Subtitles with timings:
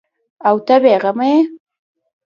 [0.47, 1.39] او ته بې غمه یې؟